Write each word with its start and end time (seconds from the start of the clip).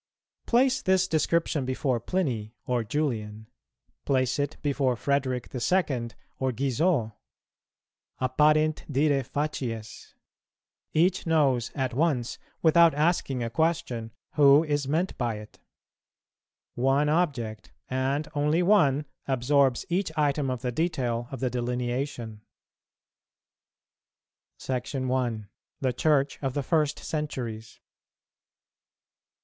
Place 0.47 0.81
this 0.81 1.07
description 1.07 1.63
before 1.63 1.99
Pliny 1.99 2.55
or 2.65 2.83
Julian; 2.83 3.45
place 4.03 4.39
it 4.39 4.57
before 4.63 4.95
Frederick 4.95 5.49
the 5.49 5.59
Second 5.59 6.15
or 6.39 6.51
Guizot.[208:1] 6.51 7.13
"Apparent 8.19 8.83
diræ 8.91 9.29
facies." 9.29 10.15
Each 10.93 11.27
knows 11.27 11.69
at 11.75 11.93
once, 11.93 12.39
without 12.63 12.95
asking 12.95 13.43
a 13.43 13.51
question, 13.51 14.09
who 14.33 14.63
is 14.63 14.87
meant 14.87 15.15
by 15.19 15.35
it. 15.35 15.59
One 16.73 17.07
object, 17.07 17.71
and 17.87 18.27
only 18.33 18.63
one, 18.63 19.05
absorbs 19.27 19.85
each 19.87 20.11
item 20.17 20.49
of 20.49 20.63
the 20.63 20.71
detail 20.71 21.27
of 21.29 21.41
the 21.41 21.51
delineation. 21.51 22.41
SECTION 24.57 25.11
I. 25.11 25.43
THE 25.79 25.93
CHURCH 25.93 26.39
OF 26.41 26.55
THE 26.55 26.63
FIRST 26.63 26.97
CENTURIES. 26.97 27.79